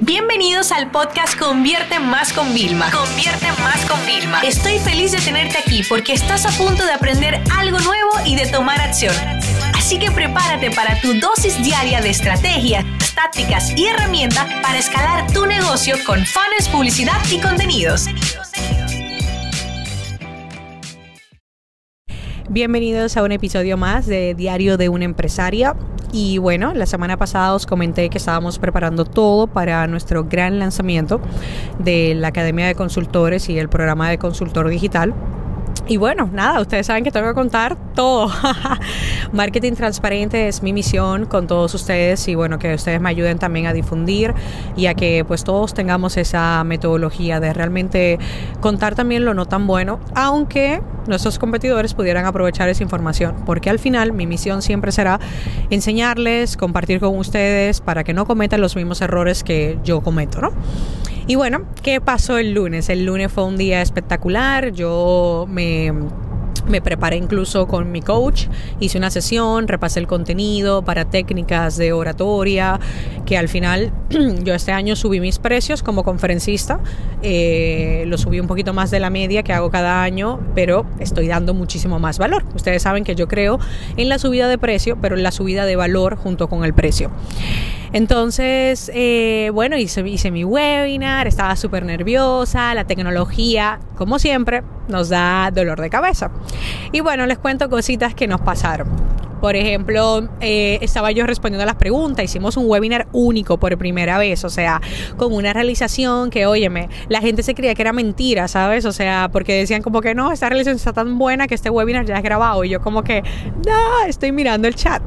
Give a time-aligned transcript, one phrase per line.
[0.00, 2.90] Bienvenidos al podcast Convierte Más con Vilma.
[2.90, 4.42] Convierte Más con Vilma.
[4.42, 8.46] Estoy feliz de tenerte aquí porque estás a punto de aprender algo nuevo y de
[8.46, 9.14] tomar acción.
[9.74, 15.46] Así que prepárate para tu dosis diaria de estrategias, tácticas y herramientas para escalar tu
[15.46, 18.04] negocio con fans, publicidad y contenidos.
[22.50, 25.74] Bienvenidos a un episodio más de Diario de una empresaria.
[26.18, 31.20] Y bueno, la semana pasada os comenté que estábamos preparando todo para nuestro gran lanzamiento
[31.78, 35.12] de la Academia de Consultores y el programa de consultor digital.
[35.88, 38.28] Y bueno, nada, ustedes saben que tengo que contar todo.
[39.32, 43.66] Marketing transparente es mi misión con todos ustedes y bueno, que ustedes me ayuden también
[43.66, 44.34] a difundir
[44.76, 48.18] y a que pues todos tengamos esa metodología de realmente
[48.60, 53.78] contar también lo no tan bueno, aunque nuestros competidores pudieran aprovechar esa información, porque al
[53.78, 55.20] final mi misión siempre será
[55.70, 60.50] enseñarles, compartir con ustedes para que no cometan los mismos errores que yo cometo, ¿no?
[61.28, 62.88] Y bueno, ¿qué pasó el lunes?
[62.88, 65.92] El lunes fue un día espectacular, yo me
[66.66, 68.46] me preparé incluso con mi coach,
[68.80, 72.80] hice una sesión, repasé el contenido para técnicas de oratoria,
[73.24, 73.92] que al final
[74.44, 76.80] yo este año subí mis precios como conferencista,
[77.22, 81.28] eh, lo subí un poquito más de la media que hago cada año, pero estoy
[81.28, 82.44] dando muchísimo más valor.
[82.54, 83.58] Ustedes saben que yo creo
[83.96, 87.10] en la subida de precio, pero en la subida de valor junto con el precio.
[87.92, 95.08] Entonces, eh, bueno, hice, hice mi webinar, estaba súper nerviosa, la tecnología, como siempre, nos
[95.08, 96.30] da dolor de cabeza.
[96.92, 98.88] Y bueno, les cuento cositas que nos pasaron.
[99.40, 104.16] Por ejemplo, eh, estaba yo respondiendo a las preguntas, hicimos un webinar único por primera
[104.18, 104.80] vez, o sea,
[105.18, 108.86] con una realización que, óyeme, la gente se creía que era mentira, ¿sabes?
[108.86, 112.06] O sea, porque decían como que no, esta realización está tan buena que este webinar
[112.06, 113.22] ya es grabado y yo como que,
[113.66, 115.02] no, estoy mirando el chat.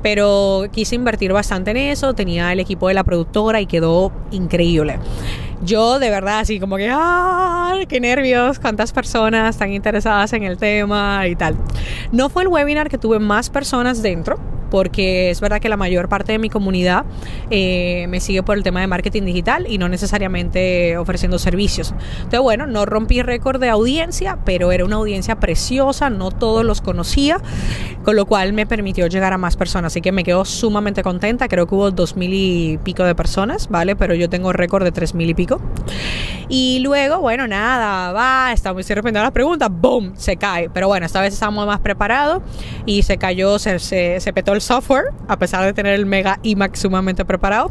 [0.00, 4.98] Pero quise invertir bastante en eso, tenía el equipo de la productora y quedó increíble
[5.64, 7.78] yo de verdad así como que, ¡ah!
[7.88, 8.58] ¡Qué nervios!
[8.58, 11.56] ¿Cuántas personas están interesadas en el tema y tal?
[12.10, 14.38] No fue el webinar que tuve más personas dentro,
[14.72, 17.04] porque es verdad que la mayor parte de mi comunidad
[17.50, 21.92] eh, me sigue por el tema de marketing digital y no necesariamente ofreciendo servicios.
[22.16, 26.80] Entonces, bueno, no rompí récord de audiencia, pero era una audiencia preciosa, no todos los
[26.80, 27.38] conocía,
[28.02, 29.92] con lo cual me permitió llegar a más personas.
[29.92, 31.48] Así que me quedo sumamente contenta.
[31.48, 33.94] Creo que hubo dos mil y pico de personas, ¿vale?
[33.94, 35.60] Pero yo tengo récord de tres mil y pico.
[36.48, 40.14] Y luego, bueno, nada, va, estamos estoy respondiendo las preguntas, ¡boom!
[40.16, 40.70] Se cae.
[40.70, 42.42] Pero bueno, esta vez estamos más preparados
[42.86, 46.38] y se cayó, se, se, se petó el software, a pesar de tener el Mega
[46.42, 47.70] iMac sumamente preparado.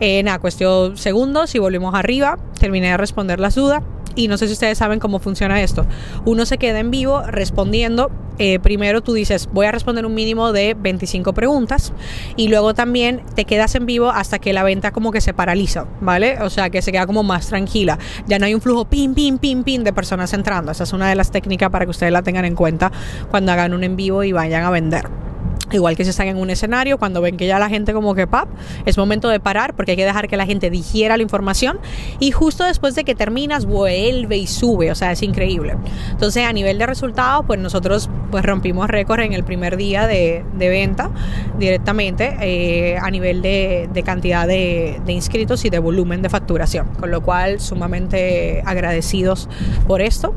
[0.00, 2.38] En nada, cuestión segundos y volvimos arriba.
[2.58, 3.82] Terminé de responder las dudas.
[4.16, 5.86] Y no sé si ustedes saben cómo funciona esto.
[6.24, 8.10] Uno se queda en vivo respondiendo.
[8.38, 11.92] Eh, primero tú dices, voy a responder un mínimo de 25 preguntas.
[12.36, 15.86] Y luego también te quedas en vivo hasta que la venta como que se paraliza,
[16.00, 16.38] ¿vale?
[16.42, 17.98] O sea, que se queda como más tranquila.
[18.26, 20.72] Ya no hay un flujo pin, pin, pin, pin de personas entrando.
[20.72, 22.90] Esa es una de las técnicas para que ustedes la tengan en cuenta
[23.30, 25.29] cuando hagan un en vivo y vayan a vender.
[25.72, 28.26] Igual que si están en un escenario, cuando ven que ya la gente como que
[28.26, 28.48] pap,
[28.86, 31.78] es momento de parar porque hay que dejar que la gente digiera la información
[32.18, 35.76] y justo después de que terminas vuelve y sube, o sea, es increíble.
[36.10, 40.44] Entonces a nivel de resultados, pues nosotros pues rompimos récord en el primer día de,
[40.58, 41.10] venta
[41.58, 47.10] directamente eh, a nivel de, cantidad de, de inscritos y de volumen de facturación, con
[47.10, 49.48] lo cual sumamente agradecidos
[49.86, 50.34] por esto.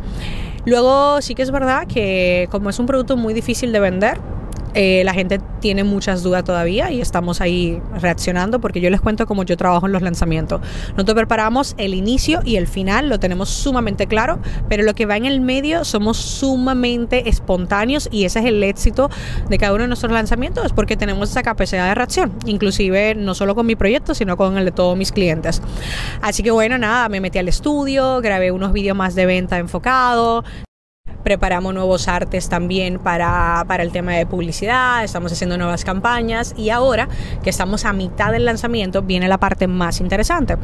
[0.65, 4.17] Luego sí que es verdad que como es un producto muy difícil de vender,
[4.73, 9.25] eh, la gente tiene muchas dudas todavía y estamos ahí reaccionando porque yo les cuento
[9.27, 10.61] cómo yo trabajo en los lanzamientos.
[10.91, 14.39] Nosotros preparamos el inicio y el final, lo tenemos sumamente claro,
[14.69, 19.09] pero lo que va en el medio somos sumamente espontáneos y ese es el éxito
[19.49, 23.55] de cada uno de nuestros lanzamientos, porque tenemos esa capacidad de reacción, inclusive no solo
[23.55, 25.61] con mi proyecto, sino con el de todos mis clientes.
[26.21, 30.43] Así que bueno, nada, me metí al estudio, grabé unos vídeos más de venta enfocado,
[31.23, 36.69] preparamos nuevos artes también para, para, el tema de publicidad, estamos haciendo nuevas campañas y
[36.69, 37.07] ahora
[37.43, 40.57] que estamos a mitad del lanzamiento viene la parte más interesante,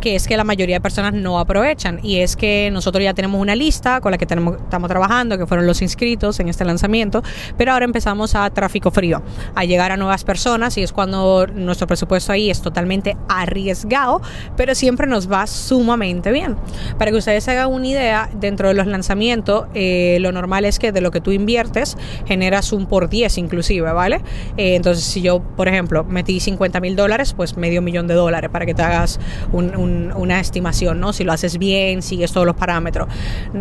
[0.00, 3.40] que es que la mayoría de personas no aprovechan y es que nosotros ya tenemos
[3.40, 7.22] una lista con la que tenemos, estamos trabajando, que fueron los inscritos en este lanzamiento,
[7.56, 9.22] pero ahora empezamos a tráfico frío,
[9.54, 14.22] a llegar a nuevas personas y es cuando nuestro presupuesto ahí es totalmente arriesgado,
[14.56, 16.56] pero siempre nos va sumamente bien.
[16.98, 20.64] Para que ustedes se hagan una idea, dentro de los lanzamientos, eh, eh, lo normal
[20.64, 21.96] es que de lo que tú inviertes
[22.26, 24.22] generas un por 10 inclusive, ¿vale?
[24.56, 28.50] Eh, entonces si yo, por ejemplo, metí 50 mil dólares, pues medio millón de dólares
[28.50, 29.18] para que te hagas
[29.52, 31.12] una estimación, ¿no?
[31.12, 33.08] Si lo haces bien, sigues todos los parámetros.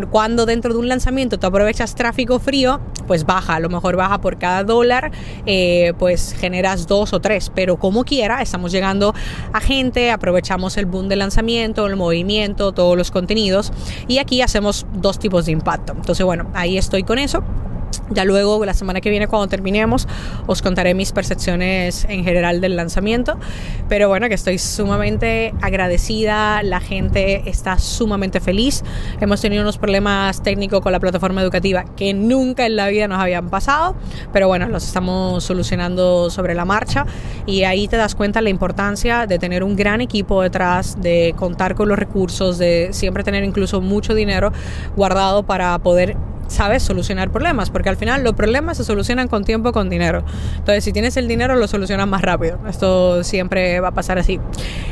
[0.09, 4.19] Cuando dentro de un lanzamiento tú aprovechas tráfico frío, pues baja, a lo mejor baja
[4.19, 5.11] por cada dólar,
[5.45, 9.13] eh, pues generas dos o tres, pero como quiera, estamos llegando
[9.53, 13.71] a gente, aprovechamos el boom del lanzamiento, el movimiento, todos los contenidos
[14.07, 15.93] y aquí hacemos dos tipos de impacto.
[15.93, 17.41] Entonces, bueno, ahí estoy con eso.
[18.09, 20.07] Ya luego, la semana que viene, cuando terminemos,
[20.45, 23.37] os contaré mis percepciones en general del lanzamiento.
[23.89, 28.83] Pero bueno, que estoy sumamente agradecida, la gente está sumamente feliz.
[29.19, 33.19] Hemos tenido unos problemas técnicos con la plataforma educativa que nunca en la vida nos
[33.19, 33.95] habían pasado,
[34.31, 37.05] pero bueno, los estamos solucionando sobre la marcha
[37.45, 41.75] y ahí te das cuenta la importancia de tener un gran equipo detrás, de contar
[41.75, 44.51] con los recursos, de siempre tener incluso mucho dinero
[44.95, 46.15] guardado para poder
[46.47, 50.23] sabes solucionar problemas, porque al final los problemas se solucionan con tiempo, con dinero.
[50.57, 52.59] Entonces, si tienes el dinero, lo solucionas más rápido.
[52.67, 54.39] Esto siempre va a pasar así.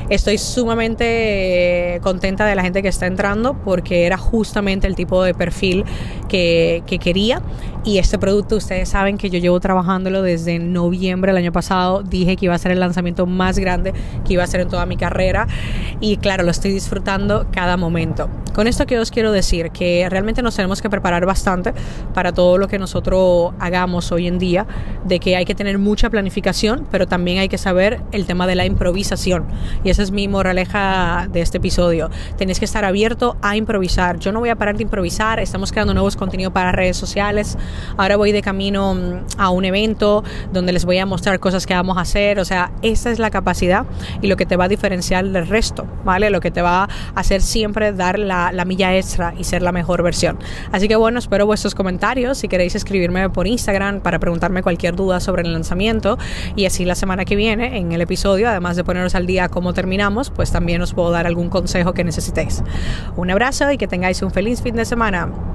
[0.09, 5.33] Estoy sumamente contenta de la gente que está entrando porque era justamente el tipo de
[5.33, 5.83] perfil
[6.29, 7.41] que, que quería.
[7.85, 12.01] Y este producto, ustedes saben que yo llevo trabajándolo desde noviembre del año pasado.
[12.01, 13.93] Dije que iba a ser el lanzamiento más grande
[14.25, 15.45] que iba a ser en toda mi carrera.
[15.99, 18.27] Y claro, lo estoy disfrutando cada momento.
[18.55, 21.73] Con esto que os quiero decir, que realmente nos tenemos que preparar bastante
[22.13, 24.65] para todo lo que nosotros hagamos hoy en día,
[25.03, 28.55] de que hay que tener mucha planificación, pero también hay que saber el tema de
[28.55, 29.45] la improvisación.
[29.83, 32.09] Y esa es mi moraleja de este episodio.
[32.37, 34.17] Tenéis que estar abierto a improvisar.
[34.19, 37.57] Yo no voy a parar de improvisar, estamos creando nuevos contenidos para redes sociales.
[37.97, 41.73] Ahora voy de camino mm, a un evento donde les voy a mostrar cosas que
[41.73, 42.39] vamos a hacer.
[42.39, 43.85] O sea, esa es la capacidad
[44.21, 46.29] y lo que te va a diferenciar del resto, ¿vale?
[46.29, 49.71] Lo que te va a hacer siempre dar la, la milla extra y ser la
[49.71, 50.39] mejor versión.
[50.71, 52.37] Así que bueno, espero vuestros comentarios.
[52.37, 56.17] Si queréis escribirme por Instagram para preguntarme cualquier duda sobre el lanzamiento.
[56.55, 59.73] Y así la semana que viene, en el episodio, además de poneros al día cómo
[59.73, 62.63] terminamos, pues también os puedo dar algún consejo que necesitéis.
[63.15, 65.54] Un abrazo y que tengáis un feliz fin de semana.